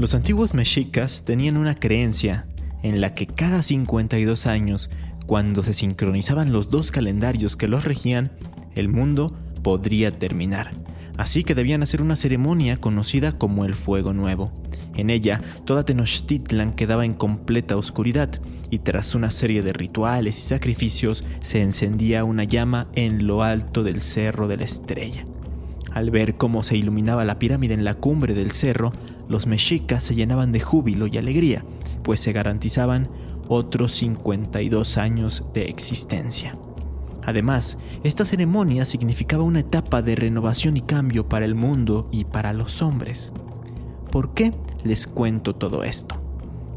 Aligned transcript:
Los 0.00 0.14
antiguos 0.14 0.54
mexicas 0.54 1.24
tenían 1.26 1.58
una 1.58 1.74
creencia 1.74 2.46
en 2.82 3.02
la 3.02 3.12
que 3.12 3.26
cada 3.26 3.62
52 3.62 4.46
años, 4.46 4.88
cuando 5.26 5.62
se 5.62 5.74
sincronizaban 5.74 6.52
los 6.52 6.70
dos 6.70 6.90
calendarios 6.90 7.58
que 7.58 7.68
los 7.68 7.84
regían, 7.84 8.32
el 8.74 8.88
mundo 8.88 9.36
podría 9.62 10.18
terminar. 10.18 10.72
Así 11.18 11.44
que 11.44 11.54
debían 11.54 11.82
hacer 11.82 12.00
una 12.00 12.16
ceremonia 12.16 12.78
conocida 12.78 13.32
como 13.32 13.66
el 13.66 13.74
Fuego 13.74 14.14
Nuevo. 14.14 14.50
En 14.96 15.10
ella, 15.10 15.42
toda 15.66 15.84
Tenochtitlan 15.84 16.72
quedaba 16.72 17.04
en 17.04 17.12
completa 17.12 17.76
oscuridad, 17.76 18.30
y 18.70 18.78
tras 18.78 19.14
una 19.14 19.30
serie 19.30 19.60
de 19.62 19.74
rituales 19.74 20.38
y 20.38 20.46
sacrificios 20.46 21.26
se 21.42 21.60
encendía 21.60 22.24
una 22.24 22.44
llama 22.44 22.88
en 22.94 23.26
lo 23.26 23.42
alto 23.42 23.82
del 23.82 24.00
Cerro 24.00 24.48
de 24.48 24.56
la 24.56 24.64
Estrella. 24.64 25.26
Al 25.92 26.10
ver 26.10 26.36
cómo 26.36 26.62
se 26.62 26.78
iluminaba 26.78 27.26
la 27.26 27.38
pirámide 27.38 27.74
en 27.74 27.84
la 27.84 27.94
cumbre 27.96 28.32
del 28.32 28.52
cerro, 28.52 28.92
los 29.30 29.46
mexicas 29.46 30.02
se 30.02 30.16
llenaban 30.16 30.50
de 30.50 30.58
júbilo 30.58 31.06
y 31.06 31.16
alegría, 31.16 31.64
pues 32.02 32.18
se 32.18 32.32
garantizaban 32.32 33.08
otros 33.48 33.92
52 33.94 34.98
años 34.98 35.44
de 35.54 35.66
existencia. 35.66 36.58
Además, 37.22 37.78
esta 38.02 38.24
ceremonia 38.24 38.84
significaba 38.84 39.44
una 39.44 39.60
etapa 39.60 40.02
de 40.02 40.16
renovación 40.16 40.76
y 40.76 40.80
cambio 40.80 41.28
para 41.28 41.44
el 41.44 41.54
mundo 41.54 42.08
y 42.10 42.24
para 42.24 42.52
los 42.52 42.82
hombres. 42.82 43.32
¿Por 44.10 44.34
qué 44.34 44.52
les 44.82 45.06
cuento 45.06 45.54
todo 45.54 45.84
esto? 45.84 46.29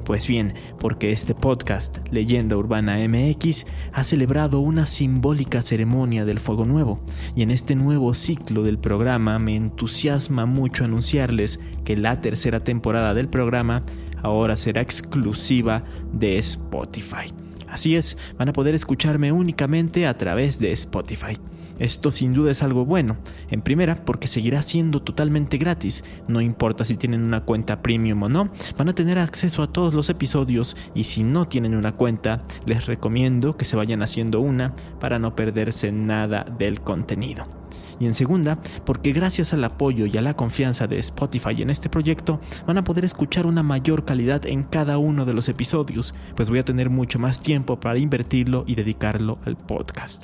Pues 0.06 0.28
bien, 0.28 0.54
porque 0.80 1.14
este 1.14 1.34
podcast, 1.34 2.00
Leyenda 2.12 2.58
Urbana 2.58 2.98
MX, 3.08 3.66
ha 3.94 4.04
celebrado 4.04 4.60
una 4.60 4.86
simbólica 4.86 5.62
ceremonia 5.62 6.26
del 6.26 6.42
Fuego 6.42 6.66
Nuevo, 6.66 7.00
y 7.38 7.42
en 7.42 7.52
este 7.52 7.76
nuevo 7.76 8.14
ciclo 8.14 8.64
del 8.64 8.80
programa 8.80 9.40
me 9.40 9.56
entusiasma 9.56 10.46
mucho 10.46 10.84
anunciarles 10.84 11.62
que 11.86 11.96
la 11.96 12.20
tercera 12.20 12.66
temporada 12.66 13.14
del 13.14 13.30
programa 13.30 13.84
ahora 14.22 14.58
será 14.58 14.82
exclusiva 14.82 15.86
de 16.12 16.38
Spotify. 16.38 17.34
Así 17.70 17.96
es, 17.96 18.18
van 18.38 18.50
a 18.50 18.54
poder 18.54 18.76
escucharme 18.76 19.32
únicamente 19.32 20.06
a 20.06 20.18
través 20.18 20.60
de 20.60 20.74
Spotify. 20.74 21.38
Esto 21.84 22.12
sin 22.12 22.32
duda 22.32 22.50
es 22.50 22.64
algo 22.64 22.86
bueno. 22.86 23.18
En 23.50 23.62
primera, 23.62 24.06
porque 24.06 24.30
seguirá 24.30 24.62
siendo 24.62 25.02
totalmente 25.02 25.58
gratis. 25.58 26.06
No 26.30 26.40
importa 26.40 26.86
si 26.86 26.96
tienen 26.96 27.22
una 27.22 27.44
cuenta 27.44 27.82
premium 27.82 28.24
o 28.24 28.30
no, 28.30 28.54
van 28.78 28.88
a 28.88 28.96
tener 28.96 29.20
acceso 29.20 29.62
a 29.62 29.74
todos 29.74 29.94
los 29.94 30.10
episodios 30.10 30.78
y 30.96 31.04
si 31.04 31.26
no 31.26 31.46
tienen 31.46 31.76
una 31.76 31.92
cuenta, 31.92 32.42
les 32.66 32.86
recomiendo 32.86 33.58
que 33.58 33.66
se 33.66 33.76
vayan 33.76 34.02
haciendo 34.02 34.40
una 34.40 34.74
para 35.02 35.20
no 35.20 35.36
perderse 35.36 35.92
nada 35.92 36.46
del 36.58 36.80
contenido. 36.80 37.44
Y 38.00 38.06
en 38.06 38.14
segunda, 38.14 38.58
porque 38.86 39.12
gracias 39.12 39.54
al 39.54 39.66
apoyo 39.66 40.06
y 40.06 40.16
a 40.16 40.22
la 40.22 40.38
confianza 40.38 40.88
de 40.88 41.00
Spotify 41.00 41.64
en 41.64 41.70
este 41.70 41.90
proyecto, 41.90 42.40
van 42.66 42.78
a 42.78 42.86
poder 42.86 43.04
escuchar 43.04 43.46
una 43.46 43.62
mayor 43.62 44.06
calidad 44.06 44.46
en 44.46 44.64
cada 44.64 45.00
uno 45.00 45.26
de 45.26 45.34
los 45.34 45.50
episodios, 45.50 46.16
pues 46.38 46.50
voy 46.50 46.60
a 46.60 46.66
tener 46.66 46.90
mucho 46.90 47.20
más 47.20 47.42
tiempo 47.42 47.78
para 47.78 48.00
invertirlo 48.00 48.64
y 48.68 48.76
dedicarlo 48.76 49.38
al 49.44 49.58
podcast. 49.58 50.24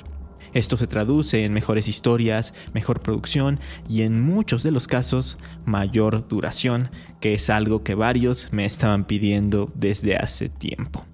Esto 0.52 0.76
se 0.76 0.86
traduce 0.86 1.44
en 1.44 1.52
mejores 1.52 1.86
historias, 1.88 2.54
mejor 2.74 3.00
producción 3.00 3.60
y 3.88 4.02
en 4.02 4.20
muchos 4.20 4.62
de 4.62 4.72
los 4.72 4.88
casos 4.88 5.38
mayor 5.64 6.26
duración, 6.26 6.90
que 7.20 7.34
es 7.34 7.50
algo 7.50 7.84
que 7.84 7.94
varios 7.94 8.48
me 8.52 8.64
estaban 8.64 9.04
pidiendo 9.04 9.70
desde 9.74 10.16
hace 10.16 10.48
tiempo. 10.48 11.04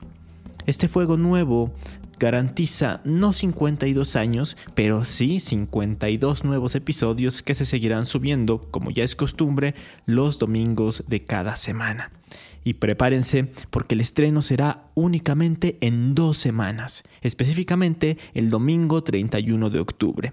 Este 0.67 0.89
fuego 0.89 1.17
nuevo 1.17 1.71
garantiza 2.19 3.01
no 3.05 3.33
52 3.33 4.17
años, 4.17 4.57
pero 4.75 5.05
sí 5.05 5.41
52 5.41 6.45
nuevos 6.45 6.75
episodios 6.75 7.43
que 7.43 7.55
se 7.55 7.65
seguirán 7.65 8.05
subiendo, 8.05 8.69
como 8.71 8.91
ya 8.91 9.05
es 9.05 9.17
costumbre, 9.17 9.75
los 10.07 10.39
domingos 10.39 11.05
de 11.09 11.25
cada 11.25 11.57
semana. 11.57 12.13
Y 12.65 12.75
prepárense 12.75 13.53
porque 13.71 13.95
el 13.95 14.01
estreno 14.01 14.43
será 14.43 14.91
únicamente 14.95 15.79
en 15.81 16.15
dos 16.15 16.39
semanas, 16.39 17.05
específicamente 17.21 18.19
el 18.35 18.51
domingo 18.51 19.05
31 19.05 19.71
de 19.71 19.79
octubre. 19.79 20.33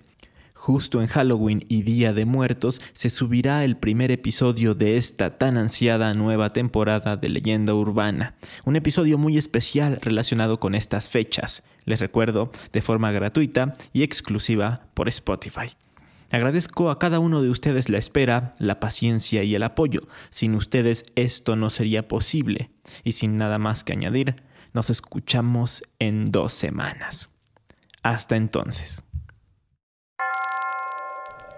Justo 0.66 1.02
en 1.02 1.08
Halloween 1.08 1.66
y 1.68 1.82
Día 1.82 2.14
de 2.14 2.24
Muertos 2.24 2.80
se 2.94 3.10
subirá 3.10 3.66
el 3.66 3.76
primer 3.76 4.12
episodio 4.12 4.76
de 4.76 4.96
esta 4.96 5.38
tan 5.38 5.58
ansiada 5.58 6.14
nueva 6.14 6.54
temporada 6.54 7.18
de 7.18 7.28
Leyenda 7.28 7.74
Urbana, 7.74 8.36
un 8.64 8.78
episodio 8.78 9.18
muy 9.18 9.38
especial 9.38 10.00
relacionado 10.02 10.62
con 10.62 10.74
estas 10.74 11.10
fechas, 11.10 11.66
les 11.84 12.00
recuerdo, 12.00 12.50
de 12.72 12.82
forma 12.82 13.12
gratuita 13.12 13.76
y 13.92 14.04
exclusiva 14.04 14.88
por 14.94 15.10
Spotify. 15.10 15.76
Agradezco 16.32 16.92
a 16.92 16.98
cada 16.98 17.20
uno 17.20 17.42
de 17.42 17.50
ustedes 17.50 17.90
la 17.90 17.98
espera, 17.98 18.54
la 18.58 18.80
paciencia 18.80 19.44
y 19.44 19.56
el 19.56 19.64
apoyo. 19.64 20.08
Sin 20.30 20.56
ustedes 20.56 21.04
esto 21.18 21.58
no 21.58 21.72
sería 21.72 22.08
posible. 22.08 22.72
Y 23.04 23.12
sin 23.12 23.38
nada 23.38 23.60
más 23.60 23.84
que 23.84 23.92
añadir, 23.92 24.38
nos 24.72 24.90
escuchamos 24.90 25.84
en 26.00 26.32
dos 26.32 26.54
semanas. 26.54 27.32
Hasta 28.02 28.38
entonces. 28.38 29.04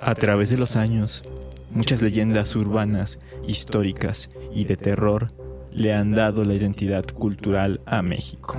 A 0.01 0.13
través 0.13 0.49
de 0.49 0.57
los 0.57 0.75
años, 0.75 1.23
muchas 1.71 2.01
leyendas 2.01 2.55
urbanas, 2.55 3.19
históricas 3.47 4.29
y 4.53 4.65
de 4.65 4.77
terror 4.77 5.31
le 5.71 5.93
han 5.93 6.13
dado 6.13 6.43
la 6.43 6.53
identidad 6.53 7.05
cultural 7.05 7.81
a 7.85 8.01
México. 8.01 8.55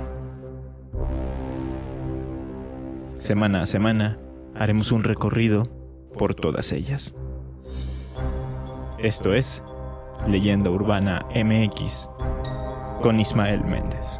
Semana 3.15 3.61
a 3.61 3.65
semana 3.65 4.19
haremos 4.55 4.91
un 4.91 5.03
recorrido 5.03 5.63
por 6.17 6.35
todas 6.35 6.71
ellas. 6.71 7.13
Esto 8.99 9.33
es 9.33 9.63
Leyenda 10.27 10.69
Urbana 10.69 11.25
MX 11.33 12.09
con 13.01 13.19
Ismael 13.19 13.63
Méndez. 13.63 14.19